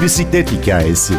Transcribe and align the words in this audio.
Bir 0.00 0.04
bisiklet 0.04 0.52
hikayesi. 0.52 1.14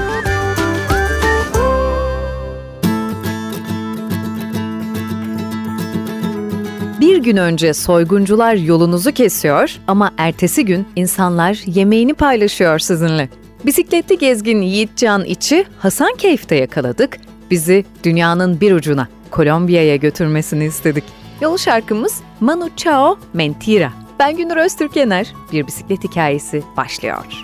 Bir 7.02 7.17
gün 7.17 7.38
önce 7.38 7.74
soyguncular 7.74 8.53
yolunuzu 8.56 9.12
kesiyor 9.12 9.78
ama 9.88 10.12
ertesi 10.17 10.65
gün 10.65 10.88
insanlar 10.96 11.62
yemeğini 11.65 12.13
paylaşıyor 12.13 12.79
sizinle. 12.79 13.29
Bisikletli 13.65 14.17
gezgin 14.17 14.62
Yiğitcan 14.62 15.25
İç'i 15.25 15.66
Hasankeyf'te 15.79 16.55
yakaladık. 16.55 17.17
Bizi 17.52 17.85
dünyanın 18.03 18.61
bir 18.61 18.71
ucuna, 18.71 19.07
Kolombiya'ya 19.31 19.95
götürmesini 19.95 20.66
istedik. 20.66 21.03
Yol 21.41 21.57
şarkımız 21.57 22.21
Manu 22.39 22.70
Chao 22.77 23.17
Mentira. 23.34 23.93
Ben 24.20 24.38
Günür 24.38 24.57
Öztürk 24.57 24.98
Bir 25.52 25.67
bisiklet 25.67 26.03
hikayesi 26.03 26.63
başlıyor. 26.77 27.43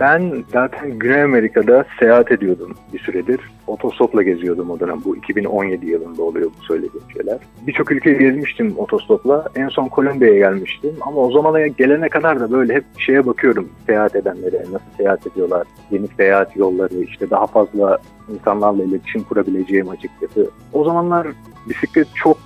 Ben 0.00 0.44
zaten 0.52 0.98
Güney 0.98 1.22
Amerika'da 1.22 1.84
seyahat 1.98 2.32
ediyordum 2.32 2.74
bir 2.92 2.98
süredir. 2.98 3.40
Otostopla 3.66 4.22
geziyordum 4.22 4.70
o 4.70 4.80
dönem. 4.80 5.00
Bu 5.04 5.16
2017 5.16 5.86
yılında 5.86 6.22
oluyor 6.22 6.50
bu 6.58 6.64
söylediğim 6.64 7.10
şeyler. 7.12 7.38
Birçok 7.66 7.92
ülkeyi 7.92 8.18
gezmiştim 8.18 8.74
otostopla. 8.78 9.48
En 9.56 9.68
son 9.68 9.88
Kolombiya'ya 9.88 10.38
gelmiştim. 10.38 10.90
Ama 11.00 11.16
o 11.16 11.32
zamana 11.32 11.66
gelene 11.66 12.08
kadar 12.08 12.40
da 12.40 12.52
böyle 12.52 12.74
hep 12.74 12.84
şeye 12.98 13.26
bakıyorum 13.26 13.68
seyahat 13.86 14.16
edenlere. 14.16 14.58
Nasıl 14.58 14.96
seyahat 14.96 15.26
ediyorlar? 15.26 15.66
Yeni 15.90 16.06
seyahat 16.16 16.56
yolları, 16.56 16.94
işte 16.94 17.30
daha 17.30 17.46
fazla 17.46 17.98
insanlarla 18.34 18.84
iletişim 18.84 19.22
kurabileceğim 19.22 19.88
açıkçası. 19.88 20.50
O 20.72 20.84
zamanlar 20.84 21.26
bisiklet 21.68 22.08
çok 22.14 22.38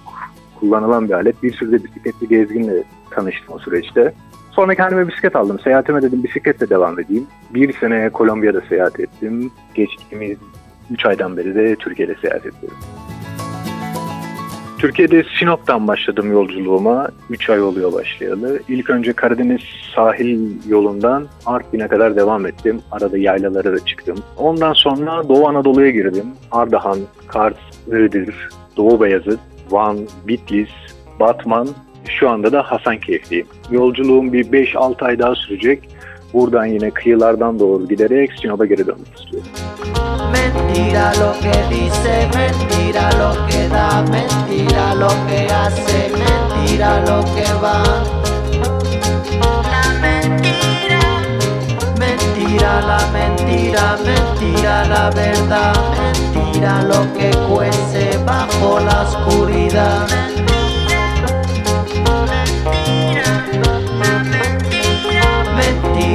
kullanılan 0.61 1.09
bir 1.09 1.15
alet. 1.15 1.43
Bir 1.43 1.53
sürü 1.53 1.73
de 1.73 1.85
bisikletli 1.85 2.29
gezginle 2.29 2.83
tanıştım 3.11 3.55
o 3.55 3.59
süreçte. 3.59 4.13
Sonra 4.57 4.75
kendime 4.75 5.09
bisiklet 5.09 5.37
aldım. 5.37 5.59
Seyahatime 5.65 6.03
dedim 6.03 6.25
bisikletle 6.25 6.71
devam 6.71 7.01
edeyim. 7.01 7.27
Bir 7.51 7.73
sene 7.73 8.11
Kolombiya'da 8.11 8.61
seyahat 8.61 9.01
ettim. 9.01 9.51
Geçtiğimiz 9.75 10.39
3 10.91 11.07
aydan 11.07 11.37
beri 11.37 11.55
de 11.55 11.77
Türkiye'de 11.77 12.15
seyahat 12.15 12.47
ediyorum. 12.47 12.79
Türkiye'de 14.79 15.25
Sinop'tan 15.39 15.89
başladım 15.89 16.33
yolculuğuma. 16.33 17.09
3 17.31 17.51
ay 17.51 17.63
oluyor 17.63 17.93
başlayalı. 17.93 18.61
İlk 18.69 18.91
önce 18.91 19.13
Karadeniz 19.13 19.61
sahil 19.95 20.69
yolundan 20.69 21.27
Artvin'e 21.47 21.89
kadar 21.89 22.17
devam 22.17 22.47
ettim. 22.47 22.81
Arada 22.93 23.19
yaylalara 23.19 23.73
da 23.73 23.85
çıktım. 23.85 24.19
Ondan 24.37 24.73
sonra 24.73 25.29
Doğu 25.29 25.49
Anadolu'ya 25.49 25.91
girdim. 25.91 26.27
Ardahan, 26.51 26.99
Kars, 27.27 27.57
Iğdır, 27.87 28.49
Doğu 28.77 29.01
Beyazıt, 29.01 29.41
Van, 29.71 29.99
Bitlis, 30.29 30.71
Batman 31.21 31.69
şu 32.09 32.31
anda 32.31 32.53
da 32.53 32.63
Hasankeyf'teyim. 32.63 33.47
Yolculuğum 33.71 34.33
bir 34.33 34.45
5-6 34.45 35.05
ay 35.05 35.19
daha 35.19 35.35
sürecek. 35.35 35.89
Buradan 36.33 36.67
yine 36.67 36.91
kıyılardan 36.91 37.59
doğru 37.59 37.89
giderek 37.89 38.31
Sinop'a 38.43 38.67
geri 38.67 38.87
dönmek 38.87 39.19
istiyorum. 39.19 39.49
Mentira 40.33 41.13
lo 41.21 41.33
que 41.43 41.55
dice, 41.71 42.29
mentira 42.35 43.11
lo 43.21 43.47
que 43.49 43.71
da, 43.71 44.03
mentira 44.03 44.95
lo 44.95 45.09
que 45.29 45.55
hace, 45.55 46.11
mentira 46.21 47.01
lo 47.01 47.25
que 47.35 47.49
va. 47.63 47.83
La 49.73 49.85
mentira, 50.03 51.03
mentira 51.99 52.73
la 52.89 53.01
mentira, 53.13 53.99
mentira 54.07 54.89
la 54.89 55.11
verdad, 55.11 55.75
mentira 55.99 56.83
lo 56.83 57.01
que 57.19 57.31
cuece 57.49 58.19
bajo 58.27 58.81
la 58.81 59.03
oscuridad. 59.03 60.34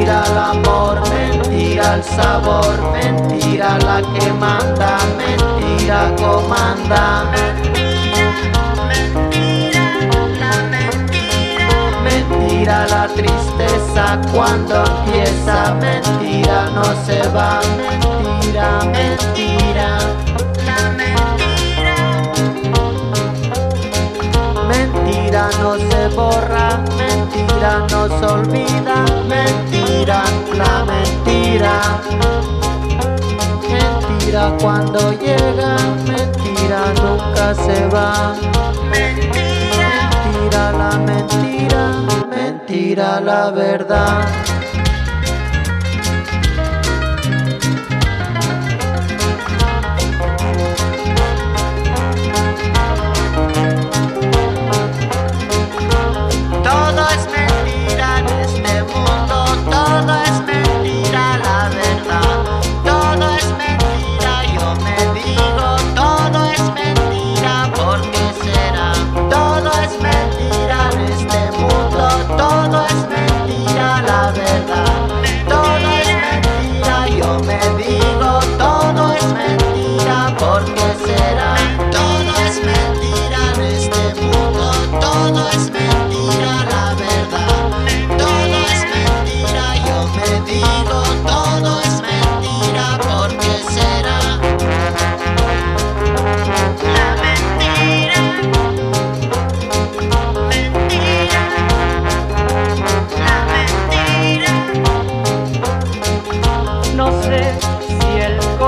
Mentira 0.10 0.24
el 0.26 0.38
amor, 0.38 1.02
mentira 1.10 1.96
el 1.96 2.04
sabor, 2.04 2.92
mentira 2.92 3.78
la 3.80 4.02
que 4.02 4.34
manda, 4.34 4.98
mentira 5.18 6.16
comanda. 6.18 7.32
Mentira 12.04 12.88
la 12.88 13.08
tristeza 13.08 14.20
cuando 14.32 14.84
empieza, 14.84 15.76
mentira 15.76 16.70
no 16.74 16.84
se 17.06 17.28
va, 17.30 17.62
mentira, 17.78 18.80
mentira. 18.86 20.00
La 20.66 20.90
mentira. 21.02 21.96
Mentira 24.68 25.50
no 25.62 25.78
se 25.78 26.08
borra, 26.16 26.80
mentira 26.98 27.86
no 27.92 28.08
se 28.20 28.26
olvida, 28.26 29.06
mentira, 29.28 29.70
la 29.70 29.79
mentira. 33.72 34.58
Cuando 34.62 35.12
llega, 35.14 35.76
mentira 36.06 36.94
nunca 37.02 37.54
se 37.56 37.88
va. 37.88 38.36
Mentira, 38.92 40.10
mentira 40.24 40.72
la 40.72 40.98
mentira, 40.98 41.84
mentira 42.30 43.20
la 43.20 43.52
verdad. 43.52 44.28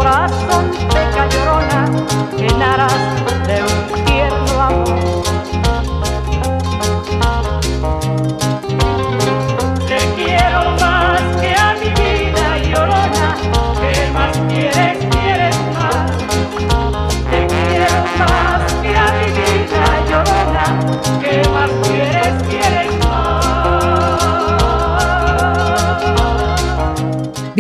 corazón, 0.02 0.72
peca 0.90 1.28
llorona, 1.28 1.86
que 2.36 2.48
naras 2.56 3.31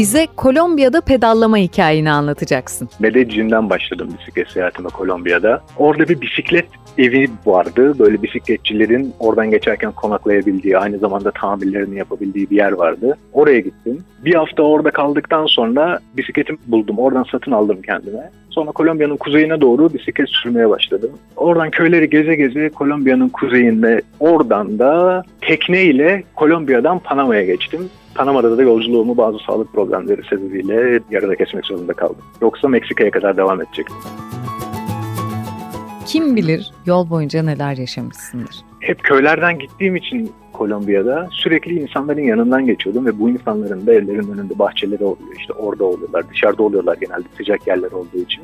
Bize 0.01 0.27
Kolombiya'da 0.35 1.01
pedallama 1.01 1.57
hikayeni 1.57 2.11
anlatacaksın. 2.11 2.89
Medellin'den 2.99 3.69
başladım 3.69 4.09
bisiklet 4.19 4.49
seyahatime 4.49 4.89
Kolombiya'da. 4.89 5.61
Orada 5.77 6.07
bir 6.07 6.21
bisiklet 6.21 6.65
evi 6.97 7.29
vardı. 7.45 7.99
Böyle 7.99 8.21
bisikletçilerin 8.21 9.13
oradan 9.19 9.51
geçerken 9.51 9.91
konaklayabildiği, 9.91 10.77
aynı 10.77 10.97
zamanda 10.97 11.31
tamirlerini 11.31 11.97
yapabildiği 11.97 12.49
bir 12.49 12.55
yer 12.55 12.71
vardı. 12.71 13.17
Oraya 13.33 13.59
gittim. 13.59 14.03
Bir 14.25 14.35
hafta 14.35 14.63
orada 14.63 14.91
kaldıktan 14.91 15.45
sonra 15.45 15.99
bisikletimi 16.17 16.59
buldum. 16.67 16.99
Oradan 16.99 17.25
satın 17.31 17.51
aldım 17.51 17.81
kendime. 17.81 18.29
Sonra 18.49 18.71
Kolombiya'nın 18.71 19.17
kuzeyine 19.17 19.61
doğru 19.61 19.93
bisiklet 19.93 20.29
sürmeye 20.29 20.69
başladım. 20.69 21.09
Oradan 21.35 21.69
köyleri 21.69 22.09
geze 22.09 22.35
geze 22.35 22.69
Kolombiya'nın 22.69 23.29
kuzeyinde 23.29 24.01
oradan 24.19 24.79
da 24.79 25.23
tekneyle 25.41 26.23
Kolombiya'dan 26.35 26.99
Panama'ya 26.99 27.43
geçtim. 27.45 27.89
Panama'da 28.15 28.57
da 28.57 28.61
yolculuğumu 28.61 29.17
bazı 29.17 29.37
sağlık 29.39 29.73
problemleri 29.73 30.21
sebebiyle 30.29 30.99
yarıda 31.11 31.35
kesmek 31.35 31.65
zorunda 31.65 31.93
kaldım. 31.93 32.23
Yoksa 32.41 32.67
Meksika'ya 32.67 33.11
kadar 33.11 33.37
devam 33.37 33.61
edecektim. 33.61 33.97
Kim 36.05 36.35
bilir 36.35 36.71
yol 36.85 37.09
boyunca 37.09 37.43
neler 37.43 37.77
yaşamışsındır. 37.77 38.55
Hep 38.79 39.03
köylerden 39.03 39.59
gittiğim 39.59 39.95
için 39.95 40.31
Kolombiya'da 40.53 41.27
sürekli 41.31 41.79
insanların 41.79 42.23
yanından 42.23 42.65
geçiyordum 42.65 43.05
ve 43.05 43.19
bu 43.19 43.29
insanların 43.29 43.87
da 43.87 43.93
evlerinin 43.93 44.31
önünde 44.31 44.59
bahçeleri 44.59 45.03
oluyor. 45.03 45.35
İşte 45.37 45.53
orada 45.53 45.83
oluyorlar, 45.83 46.29
dışarıda 46.29 46.63
oluyorlar 46.63 46.97
genelde 47.01 47.27
sıcak 47.37 47.67
yerler 47.67 47.91
olduğu 47.91 48.17
için 48.17 48.43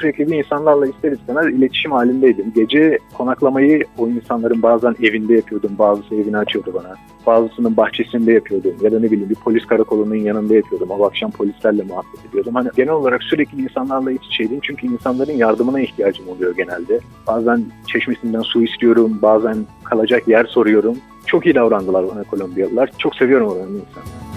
sürekli 0.00 0.30
bir 0.30 0.38
insanlarla 0.38 0.86
ister 0.86 1.12
istemez 1.12 1.46
iletişim 1.46 1.92
halindeydim. 1.92 2.52
Gece 2.54 2.98
konaklamayı 3.14 3.84
o 3.98 4.08
insanların 4.08 4.62
bazen 4.62 4.96
evinde 5.02 5.34
yapıyordum, 5.34 5.70
bazısı 5.78 6.14
evini 6.14 6.38
açıyordu 6.38 6.74
bana. 6.74 6.94
Bazısının 7.26 7.76
bahçesinde 7.76 8.32
yapıyordum 8.32 8.72
ya 8.82 8.92
da 8.92 9.00
ne 9.00 9.10
bileyim 9.10 9.30
bir 9.30 9.34
polis 9.34 9.66
karakolunun 9.66 10.14
yanında 10.14 10.54
yapıyordum. 10.54 10.90
O 10.90 11.04
akşam 11.04 11.30
polislerle 11.30 11.82
muhabbet 11.82 12.26
ediyordum. 12.30 12.54
Hani 12.54 12.68
genel 12.76 12.92
olarak 12.92 13.22
sürekli 13.22 13.62
insanlarla 13.62 14.12
iç 14.12 14.26
içeydim 14.26 14.58
çünkü 14.62 14.86
insanların 14.86 15.32
yardımına 15.32 15.80
ihtiyacım 15.80 16.28
oluyor 16.28 16.56
genelde. 16.56 17.00
Bazen 17.26 17.64
çeşmesinden 17.86 18.42
su 18.42 18.64
istiyorum, 18.64 19.18
bazen 19.22 19.56
kalacak 19.84 20.28
yer 20.28 20.44
soruyorum. 20.44 20.96
Çok 21.26 21.46
iyi 21.46 21.54
davrandılar 21.54 22.06
bana 22.14 22.24
Kolombiyalılar. 22.24 22.90
Çok 22.98 23.14
seviyorum 23.14 23.48
oranın 23.48 23.74
insanları 23.74 24.27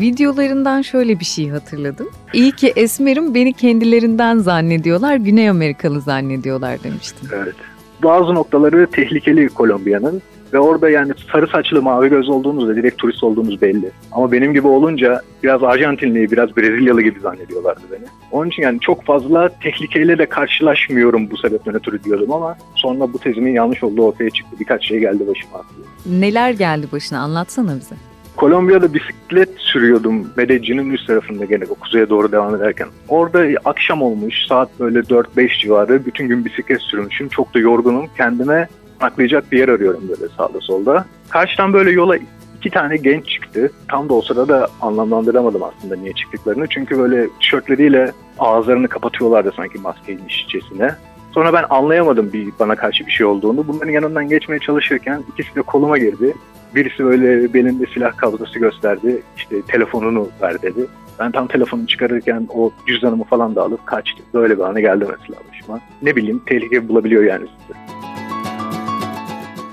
videolarından 0.00 0.82
şöyle 0.82 1.20
bir 1.20 1.24
şey 1.24 1.48
hatırladım. 1.48 2.08
İyi 2.32 2.52
ki 2.52 2.72
esmerim 2.76 3.34
beni 3.34 3.52
kendilerinden 3.52 4.38
zannediyorlar, 4.38 5.16
Güney 5.16 5.48
Amerikalı 5.48 6.00
zannediyorlar 6.00 6.82
demiştin. 6.82 7.28
Evet. 7.34 7.54
Bazı 8.02 8.34
noktaları 8.34 8.86
tehlikeli 8.86 9.48
Kolombiya'nın 9.48 10.22
ve 10.52 10.58
orada 10.58 10.90
yani 10.90 11.12
sarı 11.32 11.46
saçlı 11.46 11.82
mavi 11.82 12.08
göz 12.08 12.28
olduğunuzda 12.28 12.76
direkt 12.76 12.98
turist 12.98 13.24
olduğunuz 13.24 13.62
belli. 13.62 13.90
Ama 14.12 14.32
benim 14.32 14.52
gibi 14.52 14.66
olunca 14.66 15.20
biraz 15.42 15.62
Arjantinli, 15.62 16.30
biraz 16.30 16.56
Brezilyalı 16.56 17.02
gibi 17.02 17.20
zannediyorlardı 17.20 17.80
beni. 17.92 18.04
Onun 18.30 18.48
için 18.48 18.62
yani 18.62 18.80
çok 18.80 19.04
fazla 19.04 19.48
tehlikeyle 19.48 20.18
de 20.18 20.26
karşılaşmıyorum 20.26 21.30
bu 21.30 21.36
sebepten 21.36 21.74
ötürü 21.74 22.04
diyordum 22.04 22.32
ama 22.32 22.56
sonra 22.74 23.12
bu 23.12 23.18
tezimin 23.18 23.52
yanlış 23.52 23.82
olduğu 23.82 24.02
ortaya 24.02 24.30
çıktı. 24.30 24.56
Birkaç 24.60 24.88
şey 24.88 24.98
geldi 24.98 25.26
başıma. 25.26 25.62
Neler 26.06 26.50
geldi 26.50 26.86
başına 26.92 27.20
anlatsana 27.20 27.76
bize. 27.76 28.11
Kolombiya'da 28.42 28.94
bisiklet 28.94 29.48
sürüyordum 29.58 30.32
Medellin'in 30.36 30.90
üst 30.90 31.06
tarafında 31.06 31.44
gene 31.44 31.64
o 31.70 31.74
kuzeye 31.74 32.08
doğru 32.08 32.32
devam 32.32 32.56
ederken. 32.56 32.88
Orada 33.08 33.60
akşam 33.64 34.02
olmuş 34.02 34.46
saat 34.48 34.80
böyle 34.80 34.98
4-5 34.98 35.60
civarı 35.60 36.06
bütün 36.06 36.28
gün 36.28 36.44
bisiklet 36.44 36.80
sürmüşüm. 36.80 37.28
Çok 37.28 37.54
da 37.54 37.58
yorgunum. 37.58 38.06
Kendime 38.16 38.68
aklayacak 39.00 39.52
bir 39.52 39.58
yer 39.58 39.68
arıyorum 39.68 40.02
böyle 40.08 40.32
sağda 40.36 40.60
solda. 40.60 41.04
Karşıdan 41.30 41.72
böyle 41.72 41.90
yola 41.90 42.16
iki 42.58 42.70
tane 42.70 42.96
genç 42.96 43.28
çıktı. 43.28 43.72
Tam 43.88 44.08
da 44.08 44.14
o 44.14 44.22
sırada 44.22 44.68
anlamlandıramadım 44.80 45.62
aslında 45.62 45.96
niye 45.96 46.12
çıktıklarını. 46.12 46.66
Çünkü 46.66 46.98
böyle 46.98 47.28
tişörtleriyle 47.40 48.12
ağızlarını 48.38 48.88
kapatıyorlardı 48.88 49.52
sanki 49.56 49.78
maskeymişçesine. 49.78 50.94
Sonra 51.32 51.52
ben 51.52 51.64
anlayamadım 51.70 52.32
bir 52.32 52.48
bana 52.60 52.76
karşı 52.76 53.06
bir 53.06 53.12
şey 53.12 53.26
olduğunu. 53.26 53.68
Bunların 53.68 53.92
yanından 53.92 54.28
geçmeye 54.28 54.58
çalışırken 54.58 55.24
ikisi 55.32 55.54
de 55.54 55.62
koluma 55.62 55.98
girdi. 55.98 56.34
Birisi 56.74 57.04
böyle 57.04 57.54
belinde 57.54 57.86
silah 57.94 58.16
kablosu 58.16 58.60
gösterdi. 58.60 59.22
İşte 59.36 59.62
telefonunu 59.62 60.28
ver 60.42 60.62
dedi. 60.62 60.86
Ben 61.18 61.32
tam 61.32 61.46
telefonu 61.46 61.86
çıkarırken 61.86 62.48
o 62.54 62.72
cüzdanımı 62.88 63.24
falan 63.24 63.56
da 63.56 63.62
alıp 63.62 63.86
kaçtı. 63.86 64.22
Böyle 64.34 64.56
bir 64.58 64.62
ana 64.62 64.80
geldi 64.80 65.04
mesela 65.20 65.40
başıma. 65.50 65.80
Ne 66.02 66.16
bileyim 66.16 66.42
tehlike 66.46 66.88
bulabiliyor 66.88 67.24
yani 67.24 67.46
size. 67.60 67.78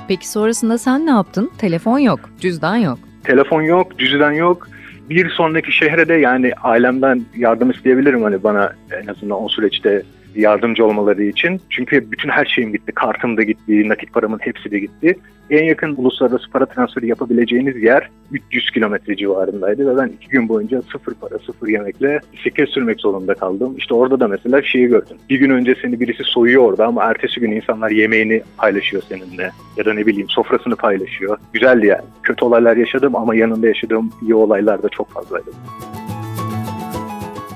Peki 0.08 0.30
sonrasında 0.30 0.78
sen 0.78 1.06
ne 1.06 1.10
yaptın? 1.10 1.52
Telefon 1.58 2.00
yok, 2.00 2.20
cüzdan 2.40 2.76
yok. 2.76 3.00
Telefon 3.24 3.62
yok, 3.62 4.00
cüzdan 4.00 4.32
yok. 4.32 4.68
Bir 5.10 5.30
sonraki 5.30 5.72
şehre 5.72 6.08
de 6.08 6.14
yani 6.14 6.52
ailemden 6.64 7.22
yardım 7.36 7.72
isteyebilirim 7.72 8.24
hani 8.24 8.44
bana 8.44 8.74
en 9.04 9.08
azından 9.08 9.44
o 9.44 9.50
süreçte 9.50 10.04
yardımcı 10.36 10.86
olmaları 10.86 11.24
için. 11.24 11.62
Çünkü 11.70 12.12
bütün 12.12 12.30
her 12.30 12.46
şeyim 12.46 12.72
gitti. 12.74 12.92
Kartım 12.92 13.38
da 13.38 13.44
gitti, 13.44 13.90
nakit 13.90 14.14
paramın 14.14 14.40
hepsi 14.42 14.72
de 14.72 14.80
gitti. 14.80 15.16
En 15.50 15.64
yakın 15.64 15.96
uluslararası 15.98 16.50
para 16.52 16.66
transferi 16.66 17.08
yapabileceğiniz 17.08 17.84
yer 17.84 18.10
300 18.32 18.72
kilometre 18.72 19.16
civarındaydı 19.16 19.96
ve 19.96 20.02
ben 20.02 20.08
iki 20.08 20.30
gün 20.30 20.50
boyunca 20.50 20.82
sıfır 20.82 21.14
para, 21.14 21.40
sıfır 21.40 21.68
yemekle 21.68 22.20
bisiklet 22.34 22.70
sürmek 22.70 23.00
zorunda 23.00 23.34
kaldım. 23.34 23.76
İşte 23.78 23.94
orada 23.94 24.20
da 24.20 24.28
mesela 24.28 24.62
şeyi 24.62 24.88
gördüm. 24.88 25.18
Bir 25.30 25.40
gün 25.40 25.50
önce 25.50 25.76
seni 25.82 26.00
birisi 26.00 26.24
soyuyor 26.24 26.64
orada 26.64 26.86
ama 26.86 27.04
ertesi 27.04 27.40
gün 27.40 27.52
insanlar 27.52 27.90
yemeğini 27.90 28.42
paylaşıyor 28.58 29.04
seninle. 29.10 29.52
Ya 29.78 29.86
da 29.86 29.94
ne 29.94 30.06
bileyim 30.06 30.30
sofrasını 30.30 30.76
paylaşıyor. 30.76 31.38
Güzeldi 31.54 31.88
yani. 31.88 32.06
Kötü 32.24 32.46
olaylar 32.46 32.78
yaşadım 32.78 33.16
ama 33.16 33.36
yanında 33.36 33.68
yaşadığım 33.68 34.12
iyi 34.22 34.36
olaylar 34.36 34.84
da 34.84 34.90
çok 34.90 35.10
fazlaydı. 35.10 35.52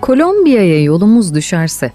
Kolombiya'ya 0.01 0.83
yolumuz 0.83 1.35
düşerse 1.35 1.91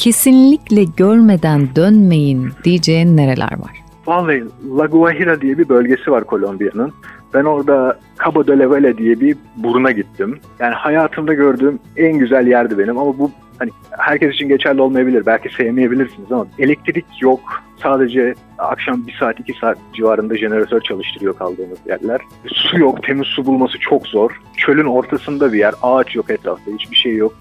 kesinlikle 0.00 0.84
görmeden 0.84 1.68
dönmeyin 1.76 2.52
diyeceğin 2.64 3.16
nereler 3.16 3.52
var? 3.52 3.84
Vallahi 4.06 4.44
La 4.78 4.86
Guajira 4.86 5.40
diye 5.40 5.58
bir 5.58 5.68
bölgesi 5.68 6.10
var 6.10 6.24
Kolombiya'nın. 6.24 6.92
Ben 7.34 7.44
orada 7.44 7.98
Cabo 8.24 8.46
de 8.46 8.58
la 8.58 8.98
diye 8.98 9.20
bir 9.20 9.36
buruna 9.56 9.90
gittim. 9.90 10.38
Yani 10.58 10.74
hayatımda 10.74 11.34
gördüğüm 11.34 11.78
en 11.96 12.18
güzel 12.18 12.46
yerdi 12.46 12.78
benim 12.78 12.98
ama 12.98 13.18
bu 13.18 13.30
hani 13.58 13.70
herkes 13.90 14.34
için 14.34 14.48
geçerli 14.48 14.80
olmayabilir. 14.82 15.26
Belki 15.26 15.48
sevmeyebilirsiniz 15.56 16.32
ama 16.32 16.46
elektrik 16.58 17.06
yok. 17.20 17.40
Sadece 17.82 18.34
akşam 18.58 19.06
bir 19.06 19.16
saat 19.20 19.40
iki 19.40 19.52
saat 19.52 19.78
civarında 19.94 20.36
jeneratör 20.36 20.80
çalıştırıyor 20.80 21.36
kaldığımız 21.36 21.78
yerler. 21.88 22.20
Su 22.46 22.78
yok. 22.78 23.02
Temiz 23.02 23.26
su 23.26 23.46
bulması 23.46 23.78
çok 23.78 24.06
zor. 24.06 24.40
Çölün 24.56 24.86
ortasında 24.86 25.52
bir 25.52 25.58
yer. 25.58 25.74
Ağaç 25.82 26.16
yok 26.16 26.30
etrafta. 26.30 26.72
Hiçbir 26.78 26.96
şey 26.96 27.16
yok. 27.16 27.34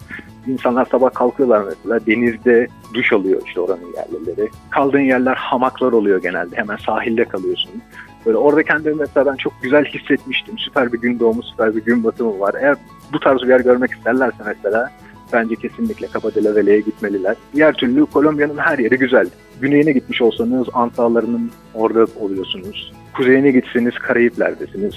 İnsanlar 0.48 0.86
sabah 0.86 1.14
kalkıyorlar 1.14 1.64
mesela 1.68 2.06
denizde 2.06 2.68
duş 2.94 3.14
alıyor 3.14 3.42
işte 3.46 3.62
oranın 3.62 3.94
yerlileri. 3.96 4.50
Kaldığın 4.70 5.00
yerler 5.00 5.36
hamaklar 5.36 5.92
oluyor 5.92 6.22
genelde. 6.22 6.56
Hemen 6.56 6.78
sahilde 6.78 7.26
kalıyorsun. 7.26 7.72
Böyle 8.26 8.38
orada 8.38 8.64
kendimi 8.64 8.96
mesela 8.96 9.26
ben 9.26 9.36
çok 9.36 9.54
güzel 9.62 9.86
hissetmiştim. 9.86 10.58
Süper 10.58 10.94
bir 10.94 11.02
gün 11.02 11.20
doğumu, 11.20 11.44
süper 11.44 11.76
bir 11.76 11.86
gün 11.86 12.04
batımı 12.04 12.40
var. 12.40 12.56
Eğer 12.62 12.76
bu 13.14 13.20
tarz 13.20 13.42
bir 13.42 13.48
yer 13.48 13.60
görmek 13.60 13.92
isterlerse 13.92 14.44
mesela 14.46 14.92
bence 15.34 15.56
kesinlikle 15.56 16.08
Cabo 16.14 16.36
de 16.36 16.44
la 16.44 16.56
Vela'ya 16.56 16.80
gitmeliler. 16.80 17.36
Diğer 17.54 17.74
türlü 17.74 18.06
Kolombiya'nın 18.06 18.58
her 18.58 18.80
yeri 18.80 18.98
güzel. 18.98 19.30
Güneyine 19.62 19.92
gitmiş 19.92 20.22
olsanız 20.22 20.68
Ant 20.74 21.00
orada 21.74 22.06
oluyorsunuz. 22.20 22.94
Kuzeyine 23.14 23.52
gitseniz 23.52 23.94
Karayipler'desiniz. 23.94 24.96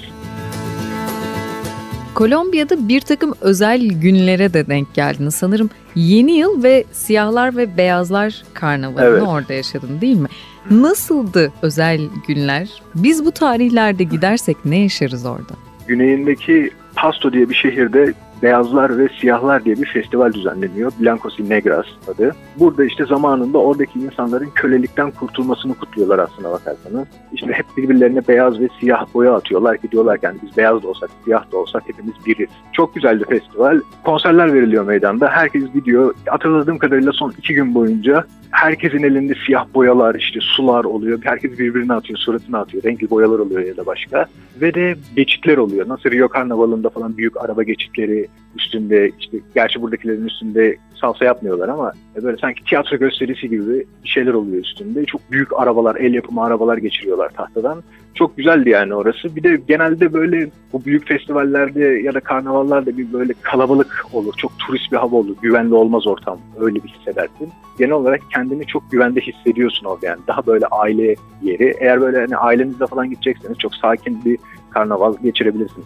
Kolombiya'da 2.15 2.87
bir 2.87 3.01
takım 3.01 3.33
özel 3.41 3.87
günlere 3.87 4.53
de 4.53 4.67
denk 4.67 4.93
geldin. 4.93 5.29
Sanırım 5.29 5.69
yeni 5.95 6.31
yıl 6.31 6.63
ve 6.63 6.83
siyahlar 6.91 7.57
ve 7.57 7.77
beyazlar 7.77 8.43
karnavalını 8.53 9.05
evet. 9.05 9.23
orada 9.27 9.53
yaşadın 9.53 10.01
değil 10.01 10.17
mi? 10.17 10.27
Nasıldı 10.71 11.51
özel 11.61 12.01
günler? 12.27 12.69
Biz 12.95 13.25
bu 13.25 13.31
tarihlerde 13.31 14.03
gidersek 14.03 14.57
ne 14.65 14.77
yaşarız 14.77 15.25
orada? 15.25 15.53
Güneyindeki 15.87 16.71
Pasto 16.95 17.33
diye 17.33 17.49
bir 17.49 17.55
şehirde 17.55 18.13
Beyazlar 18.43 18.97
ve 18.97 19.09
Siyahlar 19.19 19.65
diye 19.65 19.75
bir 19.75 19.85
festival 19.85 20.33
düzenleniyor. 20.33 20.91
Blancos 21.01 21.39
y 21.39 21.49
Negras 21.49 21.85
adı. 22.07 22.35
Burada 22.59 22.85
işte 22.85 23.05
zamanında 23.05 23.57
oradaki 23.57 23.99
insanların 23.99 24.49
kölelikten 24.55 25.11
kurtulmasını 25.11 25.73
kutluyorlar 25.75 26.19
aslında 26.19 26.51
bakarsanız. 26.51 27.07
İşte 27.33 27.47
hep 27.51 27.65
birbirlerine 27.77 28.27
beyaz 28.27 28.59
ve 28.59 28.67
siyah 28.79 29.05
boya 29.13 29.33
atıyorlar 29.33 29.77
ki 29.77 29.91
diyorlar 29.91 30.17
ki 30.17 30.25
yani 30.25 30.37
biz 30.43 30.57
beyaz 30.57 30.83
da 30.83 30.87
olsak, 30.87 31.09
siyah 31.23 31.51
da 31.51 31.57
olsak 31.57 31.83
hepimiz 31.85 32.13
biriz. 32.25 32.49
Çok 32.73 32.95
güzel 32.95 33.19
bir 33.19 33.25
festival. 33.25 33.81
Konserler 34.03 34.53
veriliyor 34.53 34.85
meydanda. 34.85 35.29
Herkes 35.29 35.73
gidiyor. 35.73 36.13
Hatırladığım 36.25 36.77
kadarıyla 36.77 37.11
son 37.11 37.33
iki 37.37 37.53
gün 37.53 37.75
boyunca 37.75 38.25
herkesin 38.51 39.03
elinde 39.03 39.33
siyah 39.45 39.65
boyalar, 39.73 40.15
işte 40.15 40.39
sular 40.41 40.83
oluyor. 40.83 41.19
Herkes 41.23 41.59
birbirine 41.59 41.93
atıyor, 41.93 42.19
suratına 42.19 42.59
atıyor. 42.59 42.83
Renkli 42.83 43.09
boyalar 43.09 43.39
oluyor 43.39 43.61
ya 43.61 43.77
da 43.77 43.85
başka. 43.85 44.25
Ve 44.61 44.73
de 44.73 44.95
geçitler 45.15 45.57
oluyor. 45.57 45.89
Nasıl 45.89 46.11
Rio 46.11 46.27
Karnavalı'nda 46.27 46.89
falan 46.89 47.17
büyük 47.17 47.37
araba 47.37 47.63
geçitleri 47.63 48.27
üstünde, 48.55 49.11
işte 49.19 49.37
gerçi 49.55 49.81
buradakilerin 49.81 50.27
üstünde 50.27 50.77
salsa 51.01 51.25
yapmıyorlar 51.25 51.69
ama 51.69 51.91
böyle 52.23 52.37
sanki 52.37 52.63
tiyatro 52.63 52.97
gösterisi 52.97 53.49
gibi 53.49 53.85
bir 54.03 54.09
şeyler 54.09 54.33
oluyor 54.33 54.63
üstünde. 54.63 55.05
Çok 55.05 55.31
büyük 55.31 55.59
arabalar, 55.59 55.95
el 55.95 56.13
yapımı 56.13 56.43
arabalar 56.43 56.77
geçiriyorlar 56.77 57.29
tahtadan. 57.29 57.83
Çok 58.15 58.37
güzeldi 58.37 58.69
yani 58.69 58.95
orası. 58.95 59.35
Bir 59.35 59.43
de 59.43 59.61
genelde 59.67 60.13
böyle 60.13 60.49
bu 60.73 60.85
büyük 60.85 61.07
festivallerde 61.07 61.79
ya 61.79 62.13
da 62.13 62.19
karnavallarda 62.19 62.97
bir 62.97 63.13
böyle 63.13 63.33
kalabalık 63.41 64.05
olur. 64.13 64.33
Çok 64.37 64.59
turist 64.59 64.91
bir 64.91 64.97
hava 64.97 65.15
olur. 65.15 65.35
Güvenli 65.41 65.73
olmaz 65.73 66.07
ortam. 66.07 66.39
Öyle 66.59 66.75
bir 66.75 66.89
hissedersin. 66.89 67.49
Genel 67.79 67.91
olarak 67.91 68.21
kendini 68.33 68.65
çok 68.65 68.91
güvende 68.91 69.21
hissediyorsun 69.21 69.85
orada 69.85 70.05
yani. 70.05 70.19
Daha 70.27 70.45
böyle 70.45 70.65
aile 70.65 71.15
yeri. 71.41 71.75
Eğer 71.79 72.01
böyle 72.01 72.19
hani 72.19 72.37
ailenizle 72.37 72.87
falan 72.87 73.09
gidecekseniz 73.09 73.57
çok 73.57 73.75
sakin 73.75 74.25
bir 74.25 74.37
karnaval 74.69 75.13
geçirebilirsiniz. 75.23 75.85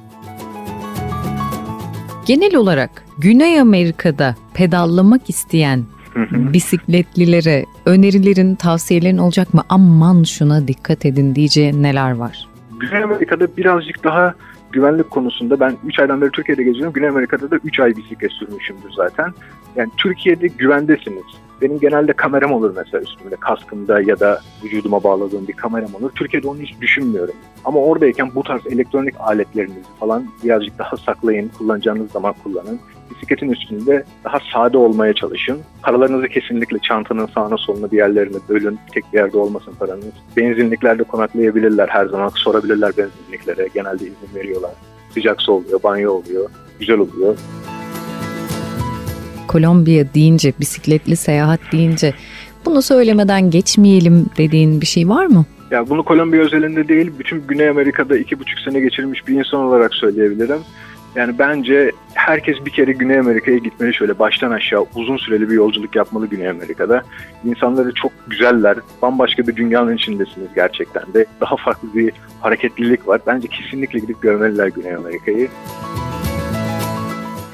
Genel 2.27 2.55
olarak 2.55 3.03
Güney 3.17 3.59
Amerika'da 3.59 4.35
pedallamak 4.53 5.29
isteyen 5.29 5.83
bisikletlilere 6.31 7.65
önerilerin, 7.85 8.55
tavsiyelerin 8.55 9.17
olacak 9.17 9.53
mı? 9.53 9.63
Aman 9.69 10.23
şuna 10.23 10.67
dikkat 10.67 11.05
edin 11.05 11.35
diyeceği 11.35 11.83
neler 11.83 12.11
var? 12.11 12.47
Güney 12.79 13.03
Amerika'da 13.03 13.57
birazcık 13.57 14.03
daha 14.03 14.35
güvenlik 14.71 15.09
konusunda 15.11 15.59
ben 15.59 15.73
3 15.85 15.99
aydan 15.99 16.21
beri 16.21 16.31
Türkiye'de 16.31 16.63
geziyorum. 16.63 16.93
Güney 16.93 17.09
Amerika'da 17.09 17.51
da 17.51 17.59
3 17.63 17.79
ay 17.79 17.95
bisiklet 17.95 18.31
sürmüşümdür 18.31 18.91
zaten. 18.95 19.33
Yani 19.75 19.89
Türkiye'de 19.97 20.47
güvendesiniz. 20.47 21.25
Benim 21.61 21.79
genelde 21.79 22.13
kameram 22.13 22.51
olur 22.51 22.73
mesela 22.75 23.01
üstümde, 23.03 23.35
kaskımda 23.35 24.01
ya 24.01 24.19
da 24.19 24.41
vücuduma 24.63 25.03
bağladığım 25.03 25.47
bir 25.47 25.53
kameram 25.53 25.95
olur. 25.95 26.11
Türkiye'de 26.15 26.47
onu 26.47 26.59
hiç 26.59 26.81
düşünmüyorum. 26.81 27.35
Ama 27.65 27.79
oradayken 27.79 28.35
bu 28.35 28.43
tarz 28.43 28.67
elektronik 28.67 29.15
aletlerinizi 29.19 29.89
falan 29.99 30.27
birazcık 30.43 30.79
daha 30.79 30.97
saklayın, 30.97 31.51
kullanacağınız 31.57 32.11
zaman 32.11 32.35
kullanın. 32.43 32.79
Bisikletin 33.11 33.49
üstünde 33.49 34.03
daha 34.23 34.39
sade 34.53 34.77
olmaya 34.77 35.13
çalışın. 35.13 35.61
Paralarınızı 35.83 36.27
kesinlikle 36.27 36.79
çantanın 36.79 37.25
sağına 37.25 37.57
soluna 37.57 37.91
bir 37.91 37.97
yerlerine 37.97 38.37
bölün. 38.49 38.79
Tek 38.93 39.13
bir 39.13 39.17
yerde 39.17 39.37
olmasın 39.37 39.73
paranız. 39.79 40.05
Benzinliklerde 40.37 41.03
konaklayabilirler 41.03 41.87
her 41.87 42.05
zaman. 42.05 42.29
Sorabilirler 42.35 42.91
benzinliklere. 42.97 43.69
Genelde 43.73 44.03
izin 44.03 44.35
veriyorlar. 44.35 44.71
Sıcak 45.13 45.41
su 45.41 45.51
oluyor, 45.53 45.83
banyo 45.83 46.11
oluyor. 46.11 46.49
Güzel 46.79 46.97
oluyor. 46.97 47.37
Kolombiya 49.47 50.13
deyince, 50.13 50.53
bisikletli 50.59 51.15
seyahat 51.15 51.59
deyince 51.71 52.13
bunu 52.65 52.81
söylemeden 52.81 53.51
geçmeyelim 53.51 54.25
dediğin 54.37 54.81
bir 54.81 54.85
şey 54.85 55.09
var 55.09 55.25
mı? 55.25 55.45
Ya 55.71 55.89
bunu 55.89 56.03
Kolombiya 56.03 56.43
özelinde 56.43 56.87
değil, 56.87 57.11
bütün 57.19 57.43
Güney 57.47 57.69
Amerika'da 57.69 58.17
iki 58.17 58.39
buçuk 58.39 58.59
sene 58.59 58.79
geçirmiş 58.79 59.27
bir 59.27 59.39
insan 59.39 59.59
olarak 59.59 59.93
söyleyebilirim. 59.93 60.59
Yani 61.15 61.39
bence 61.39 61.91
herkes 62.13 62.65
bir 62.65 62.71
kere 62.71 62.91
Güney 62.91 63.19
Amerika'ya 63.19 63.57
gitmeli 63.57 63.93
şöyle 63.93 64.19
baştan 64.19 64.51
aşağı 64.51 64.85
uzun 64.95 65.17
süreli 65.17 65.49
bir 65.49 65.55
yolculuk 65.55 65.95
yapmalı 65.95 66.27
Güney 66.27 66.49
Amerika'da. 66.49 67.01
İnsanları 67.45 67.93
çok 67.93 68.11
güzeller, 68.27 68.77
bambaşka 69.01 69.47
bir 69.47 69.55
dünyanın 69.55 69.95
içindesiniz 69.95 70.47
gerçekten 70.55 71.13
de. 71.13 71.25
Daha 71.41 71.55
farklı 71.55 71.87
bir 71.95 72.13
hareketlilik 72.41 73.07
var. 73.07 73.21
Bence 73.27 73.47
kesinlikle 73.47 73.99
gidip 73.99 74.21
görmeliler 74.21 74.67
Güney 74.67 74.95
Amerika'yı. 74.95 75.47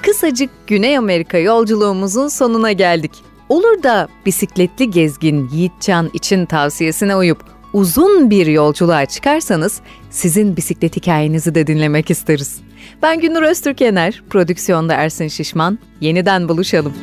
Kısacık 0.04 0.50
Güney 0.68 0.98
Amerika 0.98 1.38
yolculuğumuzun 1.38 2.28
sonuna 2.28 2.72
geldik. 2.72 3.12
Olur 3.50 3.84
da 3.84 4.08
bisikletli 4.26 4.90
gezgin 4.92 5.50
Yiğitcan 5.54 6.10
için 6.14 6.46
tavsiyesine 6.46 7.16
uyup 7.16 7.44
uzun 7.74 8.30
bir 8.30 8.48
yolculuğa 8.48 9.06
çıkarsanız 9.06 9.82
sizin 10.10 10.58
bisiklet 10.58 10.96
hikayenizi 10.96 11.56
de 11.56 11.68
dinlemek 11.68 12.10
isteriz. 12.10 12.62
Ben 13.02 13.20
Günür 13.20 13.42
Öztürkener, 13.42 14.24
prodüksiyonda 14.30 14.94
Ersin 14.94 15.28
Şişman. 15.28 15.80
Yeniden 16.02 16.50
buluşalım. 16.50 16.94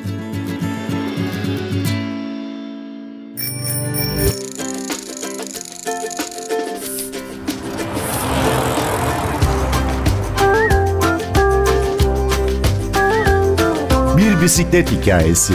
Bir 14.50 14.54
bisiklet 14.54 14.90
hikayesi. 14.92 15.54